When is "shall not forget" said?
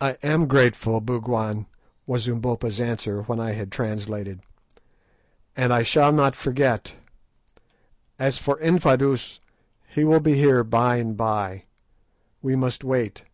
5.82-6.94